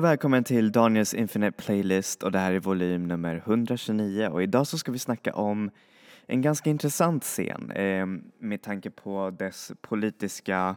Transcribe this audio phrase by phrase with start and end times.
[0.00, 4.66] Och välkommen till Daniels Infinite Playlist och det här är volym nummer 129 och idag
[4.66, 5.70] så ska vi snacka om
[6.26, 8.06] en ganska intressant scen eh,
[8.38, 10.76] med tanke på dess politiska,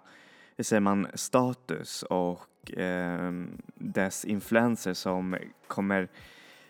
[0.57, 3.31] hur säger man, status och eh,
[3.75, 6.07] dess influenser som kommer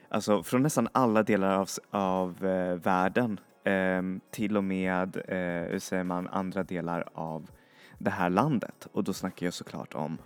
[0.09, 5.79] alltså från nästan alla delar av, av eh, världen eh, till och med, eh, hur
[5.79, 7.49] säger man, andra delar av
[7.97, 8.87] det här landet.
[8.91, 10.17] Och då snackar jag såklart om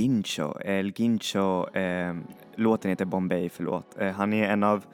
[0.00, 2.14] Gincho, El Gincho, eh,
[2.54, 3.96] låten heter Bombay, förlåt.
[3.98, 4.84] Eh, han är en av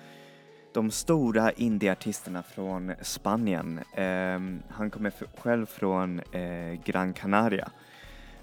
[0.75, 3.78] de stora indieartisterna från Spanien.
[3.93, 4.41] Eh,
[4.77, 7.69] han kommer f- själv från eh, Gran Canaria.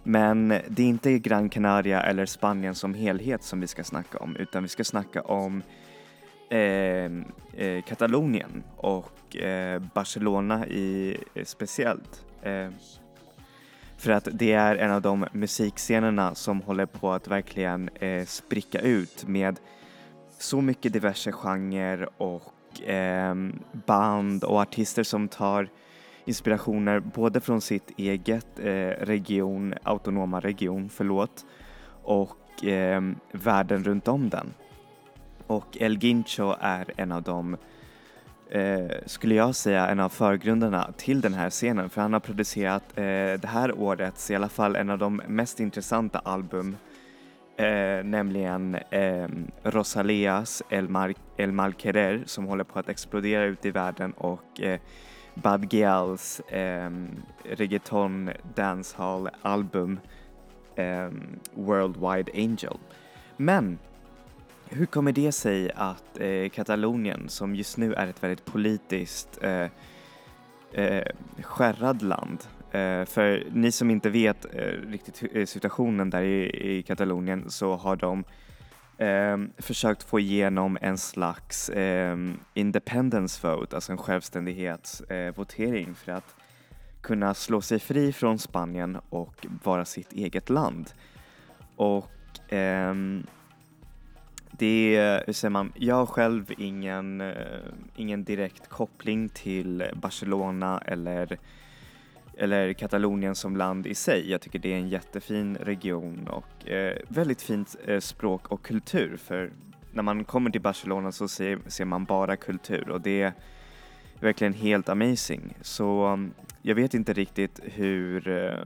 [0.03, 4.35] Men det är inte Gran Canaria eller Spanien som helhet som vi ska snacka om,
[4.35, 5.61] utan vi ska snacka om
[6.49, 7.11] eh,
[7.67, 12.25] eh, Katalonien och eh, Barcelona i, eh, speciellt.
[12.43, 12.73] Ehm,
[14.03, 18.79] för att det är en av de musikscenerna som håller på att verkligen eh, spricka
[18.79, 19.59] ut med
[20.39, 23.35] så mycket diverse genrer och eh,
[23.85, 25.69] band och artister som tar
[26.25, 31.45] inspirationer både från sitt eget eh, region, autonoma region, förlåt,
[32.03, 34.53] och eh, världen runt om den.
[35.47, 37.57] Och El Gincho är en av de
[38.53, 42.83] eh, skulle jag säga, en av förgrunderna till den här scenen för han har producerat
[42.95, 46.77] eh, det här årets, i alla fall en av de mest intressanta album
[47.57, 49.27] eh, nämligen eh,
[49.63, 54.79] Rosalias El, Mar- El Malquerer som håller på att explodera ute i världen och eh,
[55.35, 56.91] Bad Gials eh,
[57.43, 59.99] reggaeton dancehall album
[60.75, 61.09] eh,
[61.53, 62.77] Worldwide Angel.
[63.37, 63.79] Men
[64.73, 69.67] hur kommer det sig att eh, Katalonien, som just nu är ett väldigt politiskt eh,
[70.71, 71.03] eh,
[71.41, 72.39] skärrad land,
[72.71, 77.75] eh, för ni som inte vet eh, riktigt eh, situationen där i, i Katalonien så
[77.75, 78.23] har de
[78.97, 82.17] eh, försökt få igenom en slags eh,
[82.53, 86.35] independence vote, alltså en självständighetsvotering eh, för att
[87.01, 90.91] kunna slå sig fri från Spanien och vara sitt eget land.
[91.75, 92.09] Och
[92.49, 93.25] ehm,
[94.57, 97.35] det är, hur säger man, jag har själv ingen, eh,
[97.95, 101.37] ingen direkt koppling till Barcelona eller,
[102.37, 104.31] eller Katalonien som land i sig.
[104.31, 109.17] Jag tycker det är en jättefin region och eh, väldigt fint eh, språk och kultur
[109.17, 109.51] för
[109.91, 113.33] när man kommer till Barcelona så ser, ser man bara kultur och det är
[114.19, 115.53] verkligen helt amazing.
[115.61, 118.65] Så mm, jag vet inte riktigt hur, eh,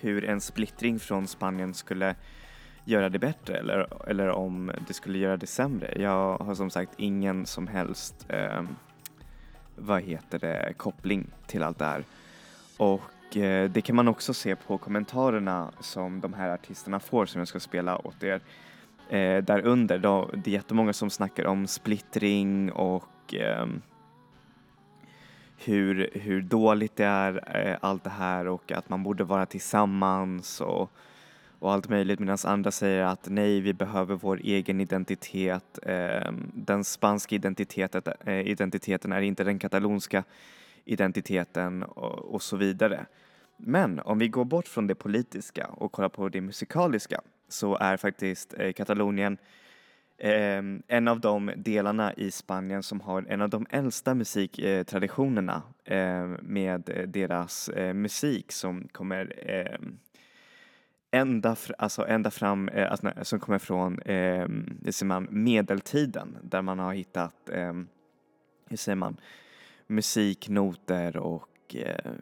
[0.00, 2.14] hur en splittring från Spanien skulle
[2.86, 6.02] göra det bättre eller, eller om det skulle göra det sämre.
[6.02, 8.62] Jag har som sagt ingen som helst eh,
[9.76, 12.04] vad heter det, koppling till allt det här.
[12.76, 17.38] Och eh, det kan man också se på kommentarerna som de här artisterna får som
[17.38, 18.40] jag ska spela åt er.
[19.08, 23.66] Eh, där under, då, det är jättemånga som snackar om splittring och eh,
[25.64, 30.60] hur, hur dåligt det är eh, allt det här och att man borde vara tillsammans
[30.60, 30.90] och,
[31.58, 35.78] och allt möjligt medan andra säger att nej, vi behöver vår egen identitet.
[35.82, 40.24] Eh, den spanska identiteten, eh, identiteten är inte den katalonska
[40.84, 43.06] identiteten och, och så vidare.
[43.56, 47.96] Men om vi går bort från det politiska och kollar på det musikaliska så är
[47.96, 49.38] faktiskt eh, Katalonien
[50.18, 56.34] eh, en av de delarna i Spanien som har en av de äldsta musiktraditionerna ehm,
[56.34, 59.98] eh, med deras eh, musik som kommer ehm,
[61.10, 64.46] ända, fr alltså ända fram, eh, alltså, som kommer från eh,
[64.90, 67.72] säger man, medeltiden där man har hittat, eh,
[68.68, 69.16] hur säger man,
[69.86, 72.12] musiknoter och eh,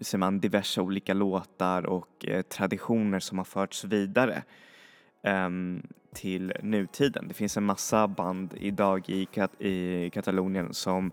[0.00, 4.42] ser man diverse olika låtar och eh, traditioner som har förts vidare
[5.22, 5.48] eh,
[6.14, 7.28] till nutiden.
[7.28, 11.12] Det finns en massa band idag i, Kat i Katalonien som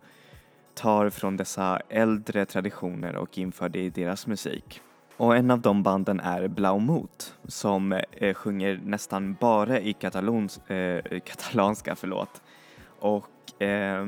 [0.73, 4.81] tar från dessa äldre traditioner och inför det i deras musik.
[5.17, 11.19] Och en av de banden är Blaumut som eh, sjunger nästan bara i katalons, eh,
[11.19, 11.95] katalanska.
[11.95, 12.41] Förlåt.
[12.99, 14.05] Och eh,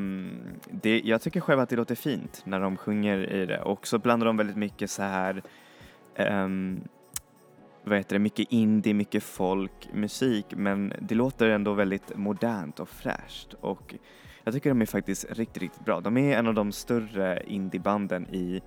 [0.72, 4.00] det, jag tycker själv att det låter fint när de sjunger i det och så
[4.00, 5.44] blandar de väldigt mycket så här
[6.16, 6.82] ehm,
[7.84, 13.54] vad heter det, mycket indie, mycket folkmusik men det låter ändå väldigt modernt och fräscht
[13.62, 13.96] och
[14.44, 16.02] jag tycker de är faktiskt riktigt, riktigt bra.
[16.02, 18.62] De är en av de större indiebanden i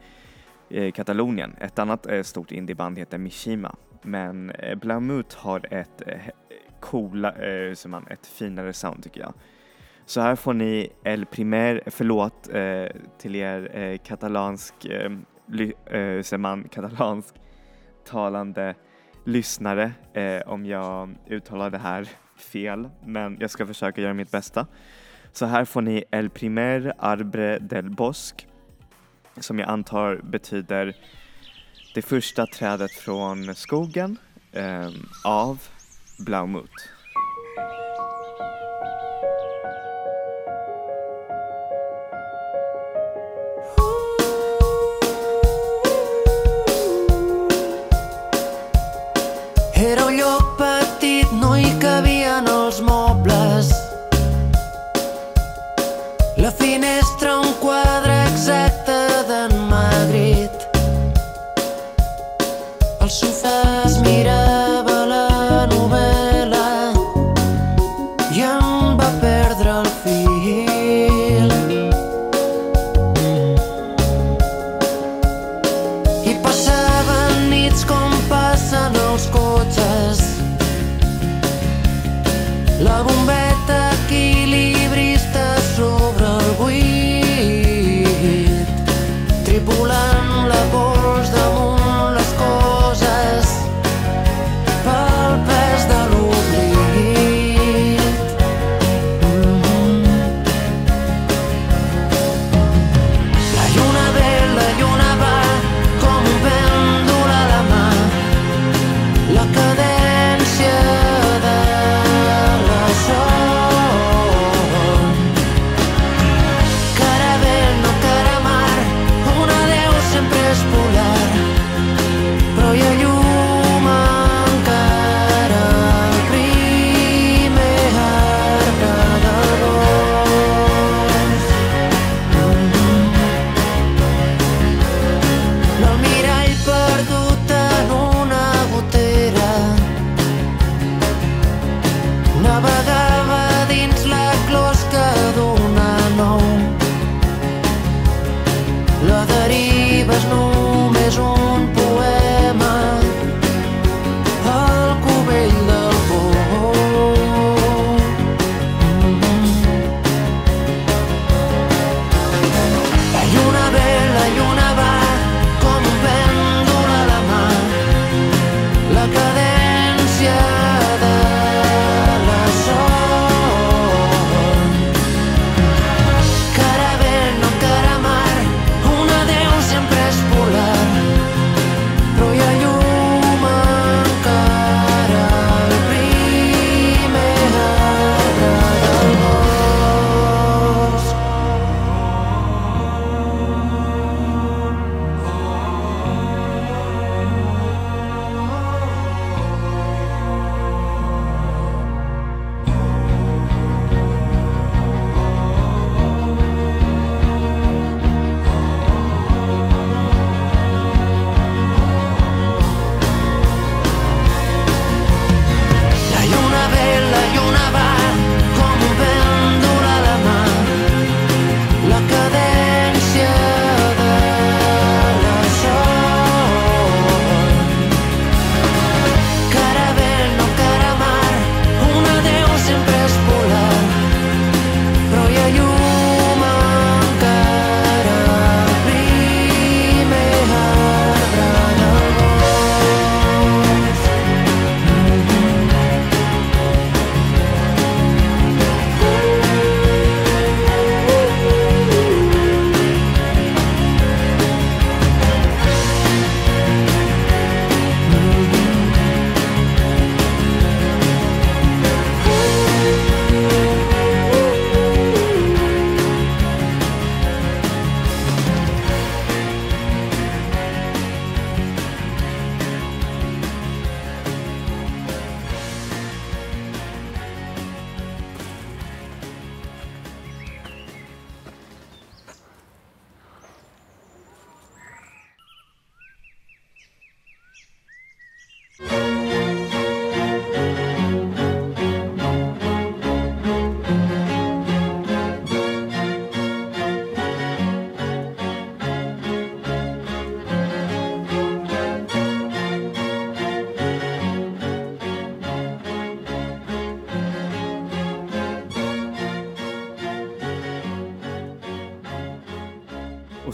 [0.71, 1.57] Eh, Katalonien.
[1.61, 6.03] Ett annat eh, stort indieband heter Mishima men eh, Blamut har ett
[6.81, 7.35] coola,
[7.75, 9.35] som man, ett finare sound tycker jag.
[10.07, 12.49] Så här får ni El Primer, förlåt
[13.19, 15.11] till er katalansk, eh,
[16.23, 17.35] säger man, katalansk
[18.05, 18.75] talande
[19.25, 19.93] lyssnare
[20.47, 24.67] om jag uttalar det här fel, men jag ska försöka göra mitt bästa.
[25.33, 28.50] Så här får ni El Primer Arbre del Bosque
[29.37, 30.97] som jag antar betyder
[31.95, 34.19] det första trädet från skogen
[34.53, 34.89] eh,
[35.25, 35.59] av
[36.19, 36.71] Blaumut.
[49.75, 53.71] Era un lloc petit, no hi cabien els mobles.
[56.37, 57.20] La finestra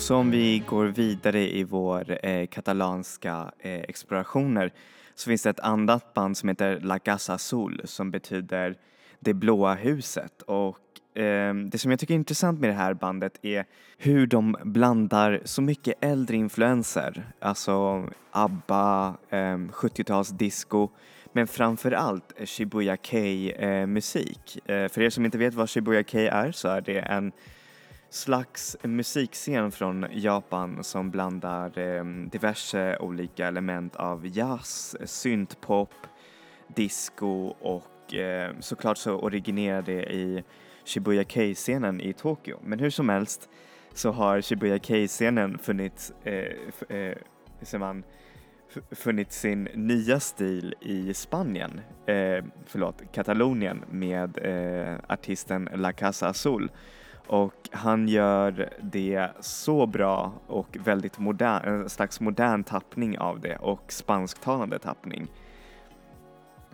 [0.06, 4.72] som så om vi går vidare i vår eh, katalanska eh, explorationer
[5.14, 8.76] så finns det ett annat band som heter La Casa Sol som betyder
[9.20, 13.38] det blåa huset och eh, det som jag tycker är intressant med det här bandet
[13.42, 13.64] är
[13.98, 20.88] hur de blandar så mycket äldre influenser, alltså ABBA, ehm, eh, 70-talsdisco
[21.32, 24.68] men framför allt Shibuya Kei-musik.
[24.68, 27.32] Eh, för er som inte vet vad Shibuya Kei är så är det en
[28.16, 35.94] slags musikscen från Japan som blandar eh, diverse olika element av jazz, syntpop,
[36.68, 40.44] disco och eh, såklart så originerar det i
[40.84, 42.58] Shibuya Kei-scenen i Tokyo.
[42.62, 43.48] Men hur som helst
[43.94, 46.52] så har Shibuya Kei-scenen funnits, eh,
[46.88, 47.16] eh,
[47.62, 48.04] ser man,
[48.90, 56.70] funnit sin nya stil i Spanien, eh, förlåt, Katalonien med eh, artisten La Casa Azul
[57.26, 63.56] och han gör det så bra och väldigt modern, en slags modern tappning av det
[63.56, 65.26] och spansktalande tappning.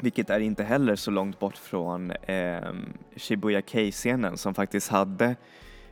[0.01, 2.73] Vilket är inte heller så långt bort från eh,
[3.17, 5.37] Shibuya Kei-scenen som faktiskt hade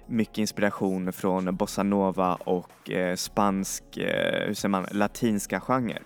[0.07, 5.99] mycket inspiration från bossanova och eh, spansk, eh, hur säger man, latinska genre.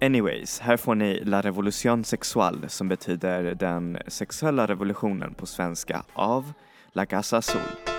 [0.00, 6.52] Anyways, här får ni La Revolution Sexual som betyder den sexuella revolutionen på svenska av
[6.96, 7.95] La Casa Azul.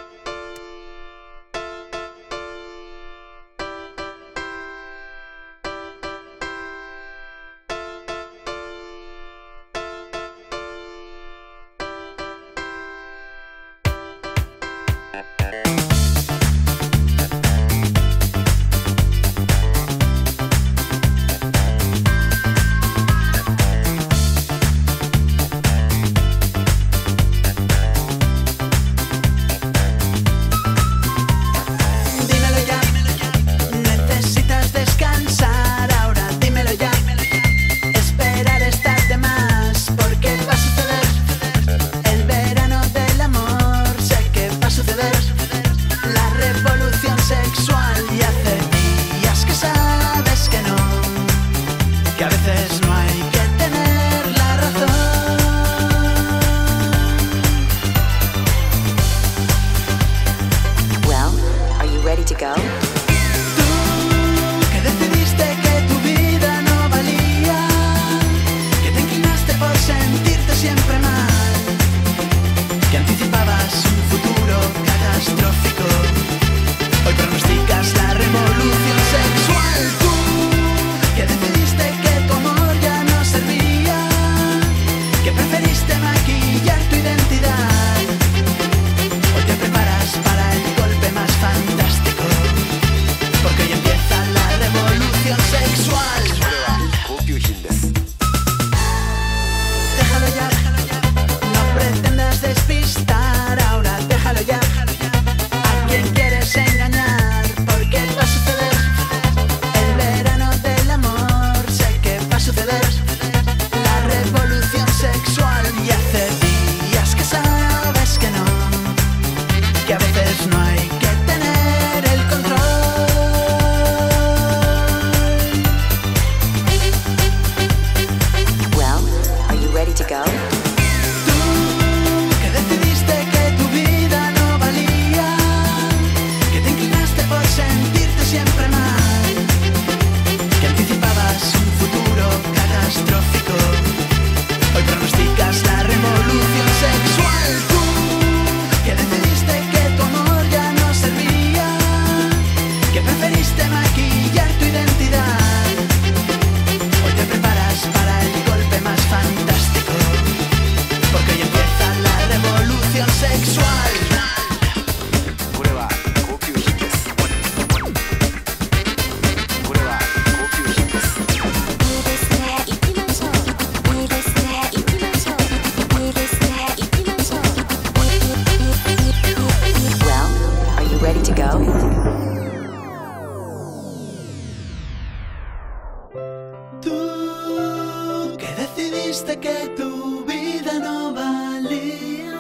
[189.08, 192.36] Que tu vida no valía,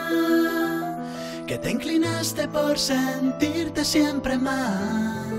[1.47, 5.31] que te inclinaste por sentirte siempre mal,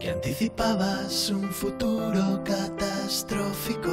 [0.00, 3.92] que anticipabas un futuro catastrófico.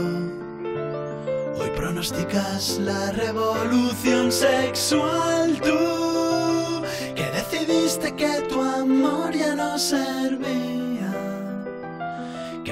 [1.59, 5.59] Hoy pronosticas la revolución sexual.
[5.61, 6.81] Tú
[7.15, 10.76] que decidiste que tu amor no servía,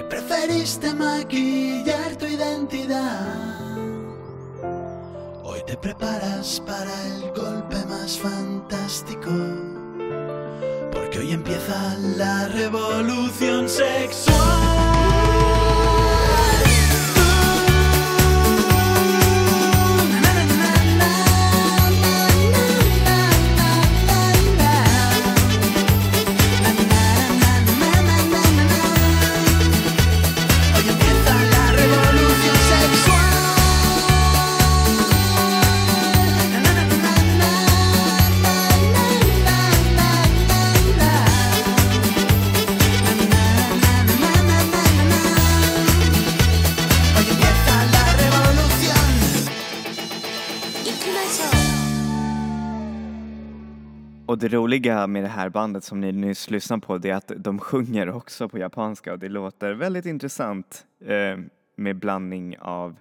[0.10, 3.66] preferiste maquillar tu identidad.
[5.44, 9.32] Hoy te preparas para el golpe más fantástico,
[10.92, 14.75] porque hoy empieza la revolución sexual.
[54.36, 57.32] Och det roliga med det här bandet som ni nyss lyssnade på det är att
[57.38, 61.40] de sjunger också på japanska och det låter väldigt intressant eh,
[61.76, 62.96] med blandning av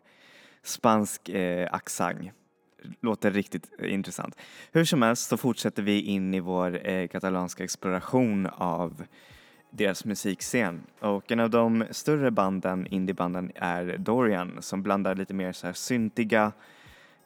[0.63, 2.31] spansk eh, accent.
[3.01, 4.37] Låter riktigt eh, intressant.
[4.73, 9.05] Hur som helst så fortsätter vi in i vår eh, katalanska exploration av
[9.71, 15.53] deras musikscen och en av de större banden, indiebanden, är Dorian som blandar lite mer
[15.53, 16.53] så här syntiga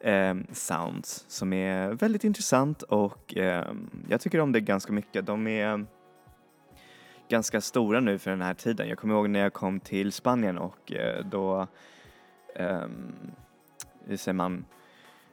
[0.01, 3.73] eh, sounds som är väldigt intressant och eh,
[4.09, 5.27] jag tycker om det ganska mycket.
[5.27, 5.87] De är
[7.29, 8.89] ganska stora nu för den här tiden.
[8.89, 11.67] Jag kommer ihåg när jag kom till Spanien och eh, då,
[12.55, 12.87] eh,
[14.05, 14.65] hur säger man,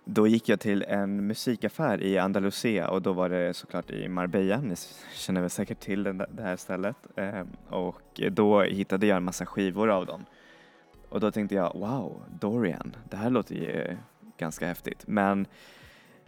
[0.05, 4.57] då gick jag till en musikaffär i Andalusia och då var det såklart i Marbella,
[4.57, 4.75] ni
[5.13, 6.95] känner väl säkert till det här stället.
[7.15, 10.25] Ehm, och då hittade jag en massa skivor av dem.
[11.09, 13.97] Och då tänkte jag, wow, Dorian, det här låter ju
[14.37, 15.03] ganska häftigt.
[15.07, 15.47] Men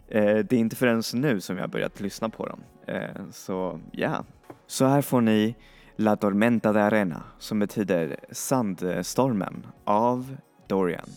[0.08, 2.64] eh, det är inte förrän nu som jag har börjat lyssna på dem.
[2.88, 4.26] Eh, så ja,
[4.68, 5.56] så här får ni
[5.96, 11.10] La Tormenta de Arena som betyder sandstormen av Dorian.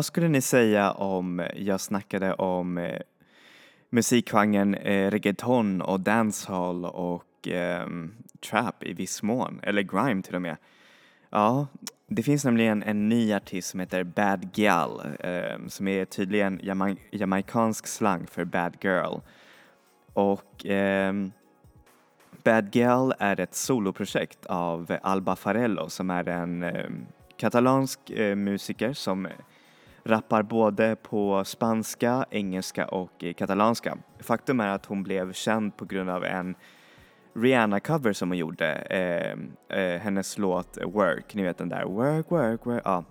[0.00, 3.00] Vad skulle ni säga om eh, jag snackade om eh,
[3.90, 7.86] musikgenren eh, reggaeton och dancehall och eh,
[8.50, 10.56] trap i viss mån, eller grime till och med.
[11.30, 11.66] Ja,
[12.06, 16.96] det finns nämligen en ny artist som heter Bad Gal eh, som är tydligen jama
[17.10, 19.18] jamaicansk slang för bad girl.
[20.12, 21.12] Och eh,
[22.44, 26.90] Bad Gal är ett soloprojekt av Alba Farello som är en eh,
[27.36, 29.28] katalansk eh, musiker som
[30.10, 33.98] rappar både på spanska, engelska och eh, katalanska.
[34.20, 36.54] Faktum är att hon blev känd på grund av en
[37.34, 42.66] Rihanna-cover som hon gjorde, eh, eh, hennes låt Work, ni vet den där Work, work,
[42.66, 43.04] work, ja.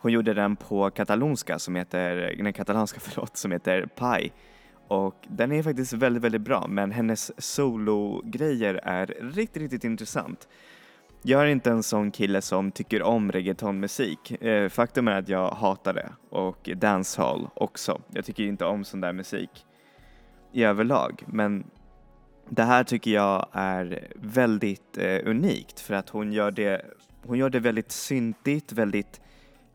[0.00, 4.32] Hon gjorde den på katalonska som heter, den katalanska förlåt, som heter Pai.
[4.88, 10.48] Och den är faktiskt väldigt, väldigt bra men hennes solo-grejer är riktigt, riktigt intressant.
[11.26, 14.42] Jag är inte en sån kille som tycker om reggaetonmusik.
[14.42, 16.12] Eh, faktum är att jag hatar det.
[16.30, 18.00] Och dancehall också.
[18.12, 19.66] Jag tycker inte om sån där musik
[20.52, 21.22] i överlag.
[21.26, 21.64] Men
[22.48, 25.80] det här tycker jag är väldigt eh, unikt.
[25.80, 26.82] För att hon gör det,
[27.26, 29.20] hon gör det väldigt syntigt, väldigt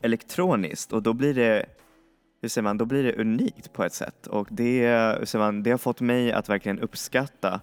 [0.02, 0.94] elektroniskt.
[0.94, 1.66] Och då blir det
[2.42, 4.28] hur säger man, då blir det unikt på ett sätt.
[4.28, 4.88] Och det,
[5.20, 7.62] hur säger man, det har fått mig att verkligen uppskatta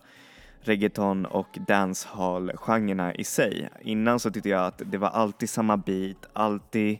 [0.68, 3.68] reggaeton och dancehall-genrerna i sig.
[3.80, 6.98] Innan så tyckte jag att det var alltid samma beat, alltid,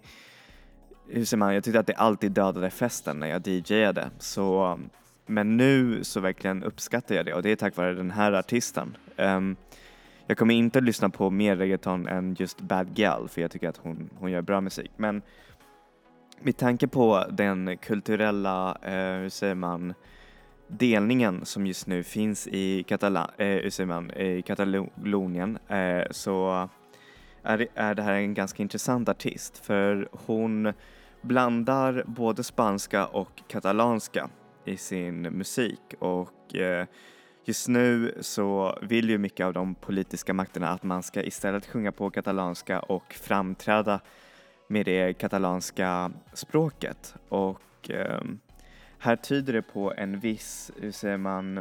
[1.09, 4.11] hur säger man, jag tyckte att det alltid dödade festen när jag DJade.
[4.19, 4.79] Så,
[5.27, 8.97] men nu så verkligen uppskattar jag det och det är tack vare den här artisten.
[9.17, 9.57] Um,
[10.27, 13.77] jag kommer inte lyssna på mer reggaeton än just Bad Gal för jag tycker att
[13.77, 14.91] hon, hon gör bra musik.
[14.97, 15.23] Men
[16.41, 19.95] med tanke på den kulturella, eh, hur säger man,
[20.69, 26.69] delningen som just nu finns i, Katala eh, man, i Katalonien eh, så
[27.43, 30.73] är det, är det här en ganska intressant artist för hon
[31.23, 34.29] blandar både spanska och katalanska
[34.65, 36.87] i sin musik och eh,
[37.45, 41.93] just nu så vill ju mycket av de politiska makterna att man ska istället sjunga
[41.93, 44.01] på katalanska och framträda
[44.69, 48.39] med det katalanska språket och ehm,
[48.99, 51.59] här tyder det på en viss, hur säger man,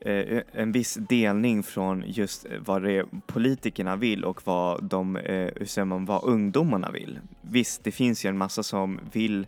[0.00, 5.50] eh, en viss delning från just vad det är politikerna vill och vad de, eh,
[5.56, 7.20] hur säger man, vad ungdomarna vill.
[7.40, 9.46] Visst, det finns ju en massa som vill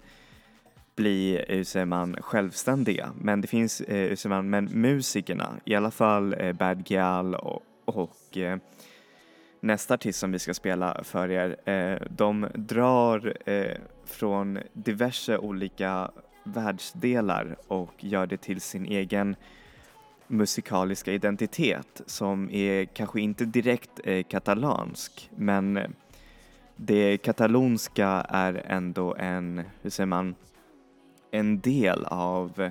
[0.96, 5.74] bli, hur säger man, självständiga, men det finns, eh, hur säger man, men musikerna, i
[5.74, 8.58] alla fall eh, Bad Gal och, och eh,
[9.60, 13.76] nästa artist som vi ska spela för er, eh, de drar eh,
[14.10, 16.10] från diverse olika
[16.44, 19.36] världsdelar och gör det till sin egen
[20.26, 25.88] musikaliska identitet som är kanske inte direkt eh, katalansk men eh,
[26.76, 30.34] det katalonska är ändå en, hur säger man,
[31.30, 32.70] en del av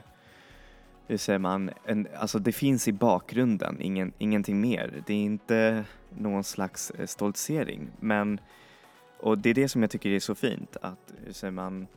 [1.07, 5.03] hur säger man, en, alltså det finns i bakgrunden, ingen, ingenting mer.
[5.05, 8.39] Det är inte någon slags eh, stoltsering men
[9.19, 11.87] och det är det som jag tycker är så fint att, hur säger man,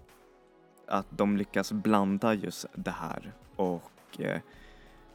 [0.87, 4.41] att de lyckas blanda just det här och eh,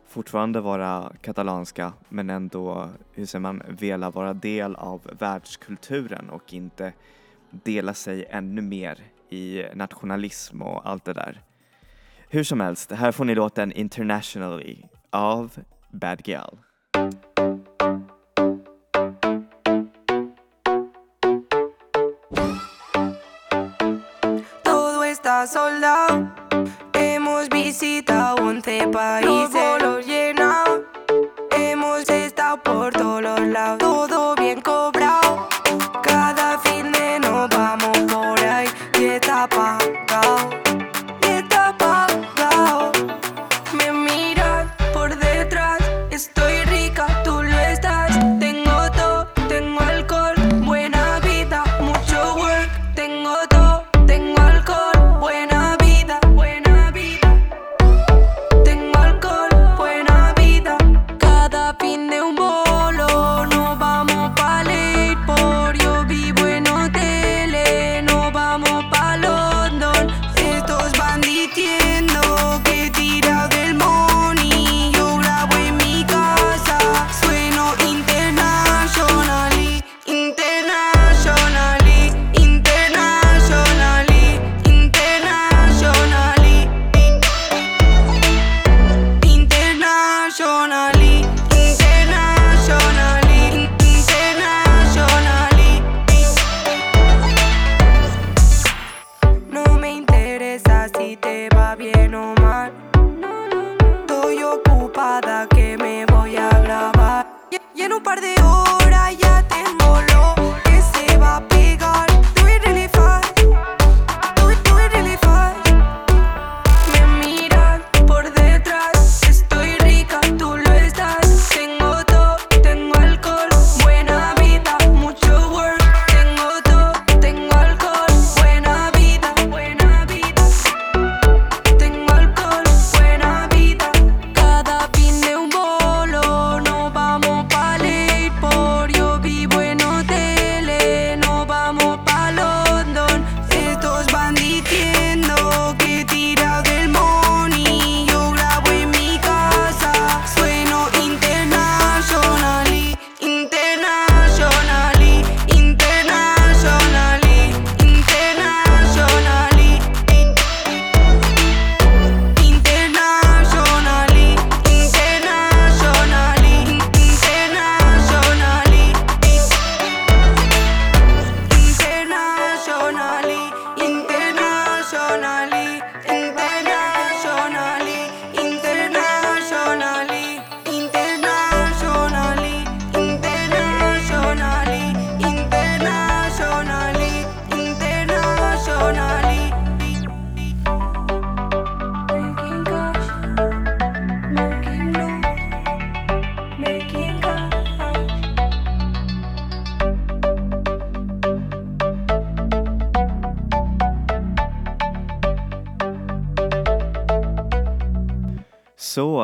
[0.08, 6.94] fortfarande vara katalanska men ändå, hur säger man, vilja vara del av världskulturen och inte
[7.50, 11.42] dela sig ännu mer i nationalism och allt det där.
[12.30, 15.52] Hur som helst, här får ni låten Internationally av
[15.92, 16.58] Bad Gal.
[25.46, 26.15] sold out.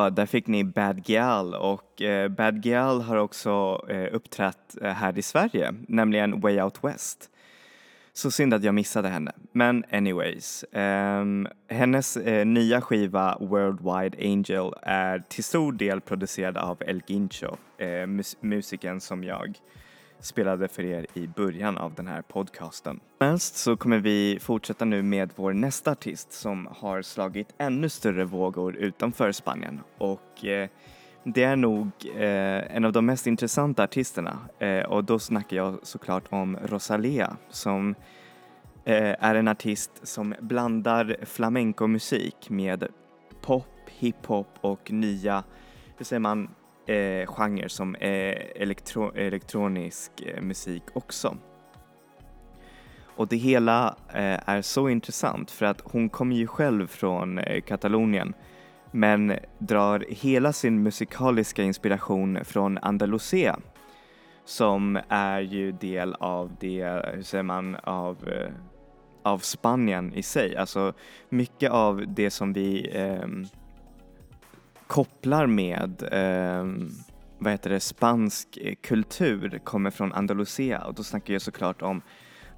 [0.02, 4.92] Så, där fick ni Bad Gal och eh, Bad Gal har också eh, uppträtt eh,
[4.92, 7.30] här i Sverige, nämligen Way Out West.
[8.12, 9.32] Så synd att jag missade henne.
[9.52, 11.24] Men anyways, eh,
[11.68, 17.86] hennes eh, nya skiva Worldwide Angel är till stor del producerad av El Gincho, eh,
[17.86, 19.58] mus- musikern som jag
[20.22, 23.00] spelade för er i början av den här podcasten.
[23.20, 28.24] Helst så kommer vi fortsätta nu med vår nästa artist som har slagit ännu större
[28.24, 30.68] vågor utanför Spanien och eh,
[31.24, 35.78] det är nog eh, en av de mest intressanta artisterna eh, och då snackar jag
[35.82, 37.94] såklart om Rosalia som
[38.84, 42.88] eh, är en artist som blandar flamencomusik med
[43.40, 45.44] pop, hiphop och nya,
[45.96, 46.48] hur säger man,
[46.86, 51.36] eh, genre som är elektro elektronisk eh, musik också.
[53.16, 57.60] Och det hela eh, är så intressant för att hon kommer ju själv från eh,
[57.60, 58.34] Katalonien
[58.90, 63.58] men drar hela sin musikaliska inspiration från Andalusia
[64.44, 68.52] som är ju del av det, hur säger man, av, eh,
[69.22, 70.56] av Spanien i sig.
[70.56, 70.92] Alltså
[71.28, 73.46] mycket av det som vi ehm,
[74.92, 76.66] kopplar med eh,
[77.38, 80.84] vad heter det, spansk eh, kultur kommer från Andalusia.
[80.84, 82.02] Och då snackar jag såklart om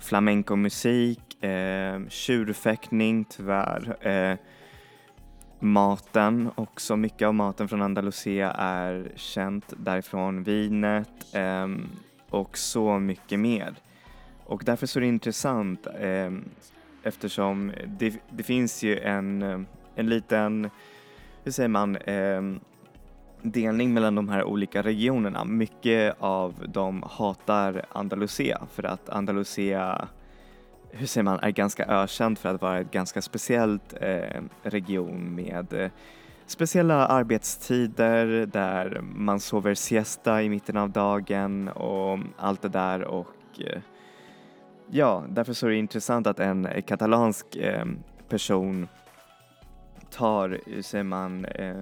[0.00, 4.36] flamencomusik, eh, tjurfäktning tyvärr, eh,
[5.60, 6.50] maten.
[6.54, 11.68] Också, mycket av maten från Andalusia är känt därifrån, vinet eh,
[12.30, 13.74] och så mycket mer.
[14.44, 16.32] Och därför så är det intressant eh,
[17.02, 20.70] eftersom det, det finns ju en, en liten,
[21.44, 22.42] hur säger man, eh,
[23.42, 25.44] delning mellan de här olika regionerna.
[25.44, 30.08] Mycket av dem hatar Andalusia för att Andalusia,
[30.90, 35.72] hur säger man, är ganska ökänd för att vara ett ganska speciellt eh, region med
[35.72, 35.90] eh,
[36.46, 43.60] speciella arbetstider där man sover siesta i mitten av dagen och allt det där och
[43.60, 43.80] eh,
[44.90, 47.84] ja, därför så är det intressant att en katalansk eh,
[48.28, 48.88] person
[50.14, 51.80] tar, hur säger man, eh,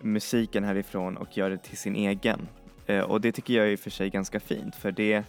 [0.00, 2.48] musiken härifrån och gör det till sin egen.
[2.86, 5.24] Eh, och det tycker jag är i och för sig ganska fint för det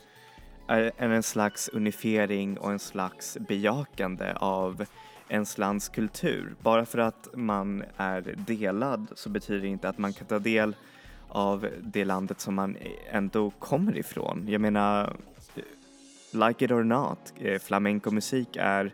[0.68, 4.86] är en slags unifiering och en slags bejakande av
[5.30, 6.56] ens lands kultur.
[6.62, 10.76] Bara för att man är delad så betyder det inte att man kan ta del
[11.28, 12.78] av det landet som man
[13.12, 14.46] ändå kommer ifrån.
[14.48, 15.16] Jag menar,
[15.56, 18.92] eh, like it or not, eh, flamenco-musik är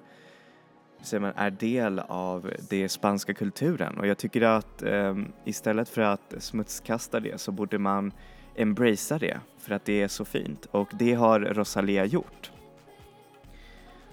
[1.01, 6.01] säger man, är del av den spanska kulturen och jag tycker att um, istället för
[6.01, 8.11] att smutskasta det så borde man
[8.55, 12.51] embracea det för att det är så fint och det har Rosalia gjort.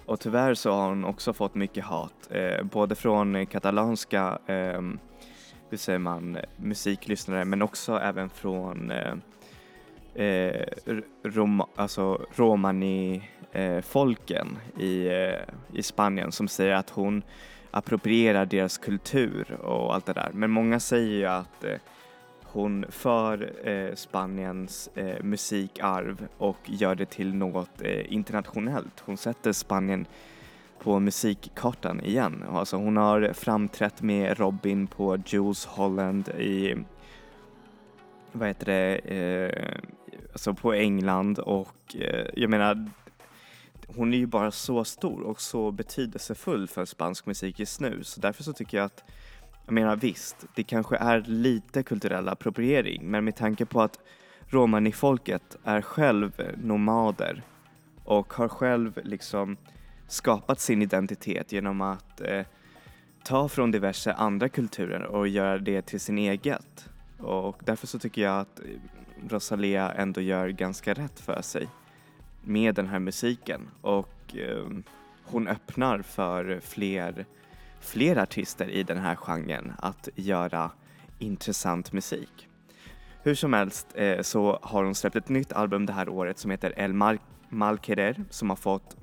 [0.06, 4.82] Och tyvärr så har hon också fått mycket hat, eh, både från katalanska, eh,
[5.70, 9.14] hur säger man, musiklyssnare men också även från eh,
[10.14, 10.66] eh,
[11.22, 13.22] rom, alltså romani
[13.54, 13.82] Eh,
[14.78, 17.22] i, eh, i Spanien som säger att hon
[17.70, 20.30] approprierar deras kultur och allt det där.
[20.32, 21.76] Men många säger ju att eh,
[22.42, 29.02] hon för eh, Spaniens eh, musikarv och gör det till något eh, internationellt.
[29.06, 30.06] Hon sätter Spanien
[30.78, 32.44] på musikkartan igen.
[32.50, 36.74] Alltså hon har framträtt med Robin på Jules Holland i
[38.32, 39.76] vad heter det, eh,
[40.32, 42.90] alltså på England och eh, jag menar
[43.86, 48.20] hon är ju bara så stor och så betydelsefull för spansk musik just nu så
[48.20, 49.04] därför så tycker jag att
[49.66, 53.98] jag menar visst, det kanske är lite kulturell appropriering men med tanke på att
[54.48, 57.42] romani-folket är själv eh, nomader
[58.04, 59.56] och har själv liksom
[60.08, 62.42] skapat sin identitet genom att eh,
[63.24, 66.88] ta från diverse andra kulturer och göra det till sin eget.
[67.18, 68.64] Och därför så tycker jag att eh,
[69.28, 71.68] Rosalia ändå gör ganska rätt för sig
[72.44, 74.66] med den här musiken och eh,
[75.24, 77.26] hon öppnar för fler,
[77.80, 80.70] fler artister i den här genren att göra
[81.18, 82.48] intressant musik.
[83.22, 86.50] Hur som helst eh, så har hon släppt ett nytt album det här året som
[86.50, 87.18] heter El Mal
[87.48, 88.96] Malquerer som har fått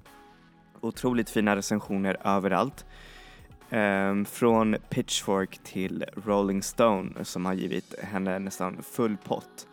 [0.82, 2.86] otroligt fina recensioner överallt.
[3.70, 9.68] Eh, från Pitchfork till Rolling Stone som har givit henne nästan full pott.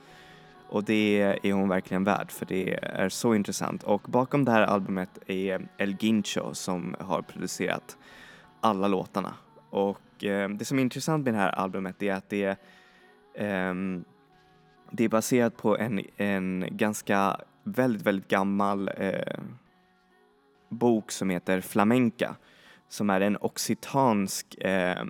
[0.69, 3.83] Och det är hon verkligen värd för det är så intressant.
[3.83, 7.99] Och bakom det här albumet är El Gincho som har producerat
[8.61, 9.35] alla låtarna.
[9.71, 12.59] Och eh, det som är intressant med det här albumet är att det,
[13.35, 14.05] ehm,
[14.91, 19.39] det är baserat på en, en ganska väldigt, väldigt gammal eh,
[20.69, 22.37] bok som heter Flamenca
[22.89, 25.05] som är en occitansk eh,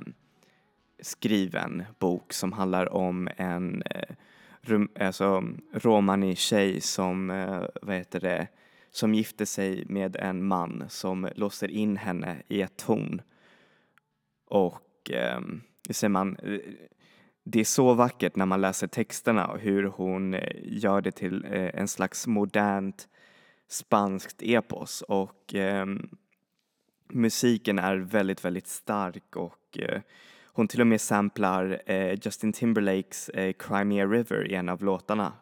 [1.01, 4.15] skriven bok som handlar om en eh,
[4.61, 8.49] rum, alltså, romani tjej som, eh, vad heter det,
[8.91, 13.23] som gifter sig med en man som låser in henne i ett torn.
[14.47, 15.41] Och eh,
[15.91, 16.37] ser man,
[17.51, 21.45] det är så vackert när man läser texterna och hur hon eh, gör det till
[21.45, 23.09] eh, en slags modernt
[23.69, 25.87] spanskt epos och eh,
[27.13, 30.01] musiken är väldigt, väldigt stark och eh,
[30.59, 35.33] hon till och med samplar eh, Justin Timberlakes eh, Crimea River i en av låtarna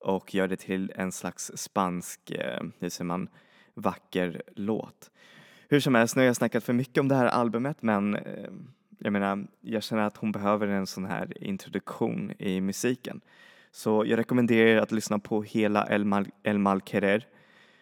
[0.00, 3.28] och gör det till en slags spansk, eh, hur säger man,
[3.74, 5.10] vacker låt.
[5.68, 8.50] Hur som helst, nu har jag snackat för mycket om det här albumet men eh,
[8.98, 13.20] jag menar, jag känner att hon behöver en sån här introduktion i musiken.
[13.70, 16.80] Så jag rekommenderar er att lyssna på hela El Mal, El Mal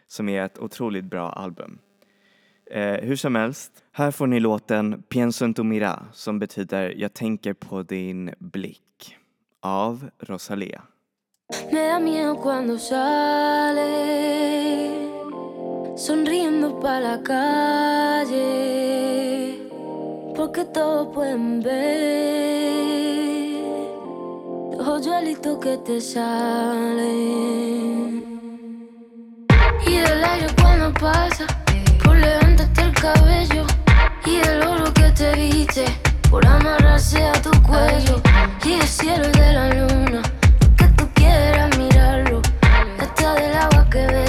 [0.07, 1.79] som är ett otroligt bra album.
[2.71, 7.15] Eh, hur som helst, här får ni låten Pienso en tu mira som betyder Jag
[7.15, 9.17] tänker på din blick
[9.61, 10.83] av Rosalía.
[11.73, 14.33] Me da miedo cuando sale
[15.97, 18.39] sonriendo para la calle,
[20.35, 22.83] porque todos pueden ver
[24.77, 27.13] los hoyuelitos que te salen.
[29.87, 31.47] Y del aire cuando pasa,
[34.27, 35.85] y del oro que te viste,
[36.31, 38.23] por amarrarse a tu cuello,
[38.65, 40.23] y el cielo de la luna
[40.77, 42.41] que tú quieras mirarlo.
[43.01, 44.22] Hasta del agua que bebe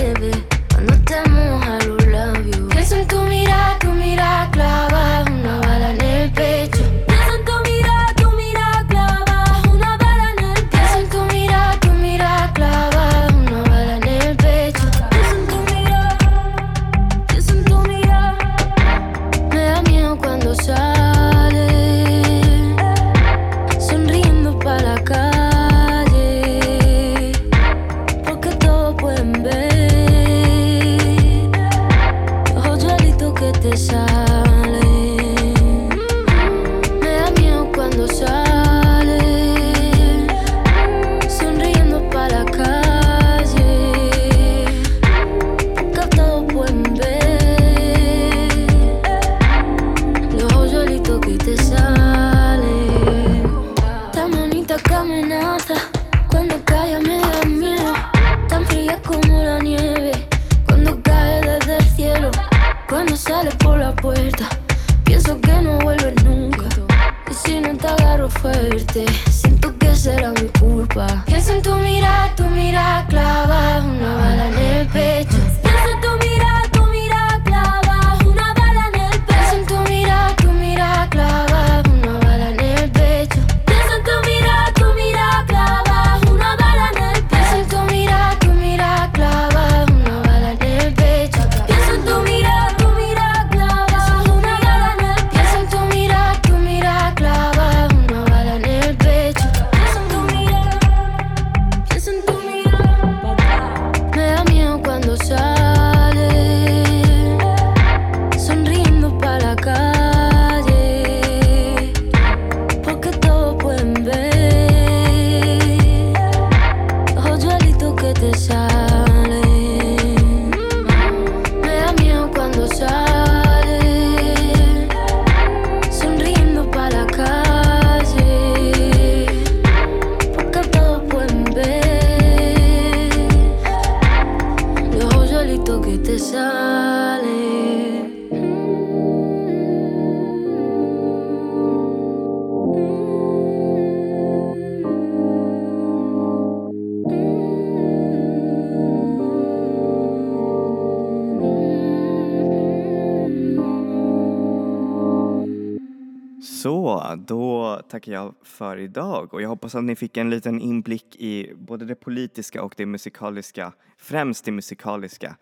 [157.93, 161.85] tackar jag för idag och jag hoppas att ni fick en liten inblick i både
[161.85, 165.37] det politiska och det musikaliska, främst det musikaliska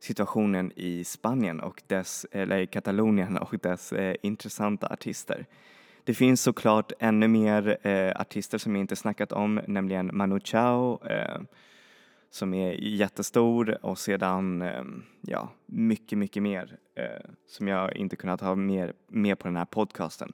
[0.00, 5.46] situationen i Spanien och dess, eller i Katalonien och dess eh, intressanta artister.
[6.04, 11.06] Det finns såklart ännu mer eh, artister som jag inte snackat om, nämligen Manu Chao
[11.06, 11.40] eh,
[12.30, 14.84] som är jättestor och sedan, eh,
[15.20, 19.64] ja, mycket, mycket mer eh, som jag inte kunnat ha mer, med på den här
[19.64, 20.32] podcasten.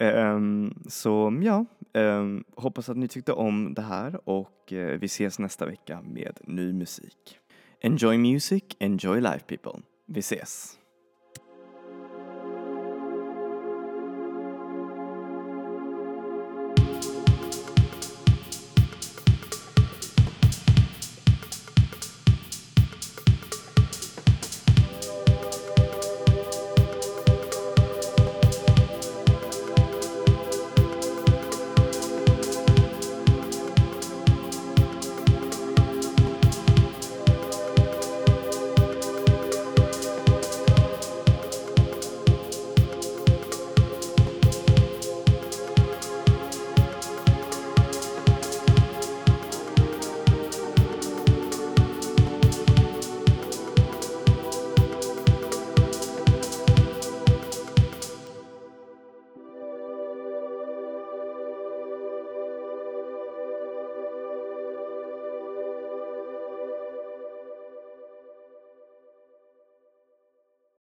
[0.00, 5.38] Um, så ja, um, hoppas att ni tyckte om det här och uh, vi ses
[5.38, 7.38] nästa vecka med ny musik.
[7.80, 9.82] Enjoy music, enjoy life people.
[10.06, 10.78] Vi ses!